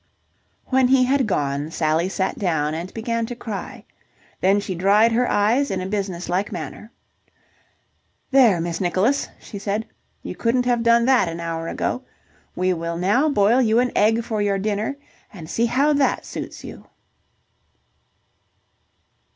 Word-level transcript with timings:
When 0.65 0.87
he 0.87 1.03
had 1.03 1.27
gone. 1.27 1.69
Sally 1.69 2.09
sat 2.09 2.39
down 2.39 2.73
and 2.73 2.91
began 2.91 3.27
to 3.27 3.35
cry. 3.35 3.85
Then 4.39 4.59
she 4.59 4.73
dried 4.73 5.11
her 5.11 5.29
eyes 5.29 5.69
in 5.69 5.79
a 5.79 5.85
business 5.85 6.27
like 6.27 6.51
manner. 6.51 6.91
"There, 8.31 8.59
Miss 8.59 8.81
Nicholas!" 8.81 9.27
she 9.39 9.59
said. 9.59 9.85
"You 10.23 10.33
couldn't 10.35 10.65
have 10.65 10.81
done 10.81 11.05
that 11.05 11.27
an 11.29 11.39
hour 11.39 11.67
ago... 11.67 12.03
We 12.55 12.73
will 12.73 12.97
now 12.97 13.29
boil 13.29 13.61
you 13.61 13.77
an 13.77 13.91
egg 13.95 14.23
for 14.23 14.41
your 14.41 14.57
dinner 14.57 14.97
and 15.31 15.47
see 15.47 15.67
how 15.67 15.93
that 15.93 16.25
suits 16.25 16.63
you!" 16.63 16.87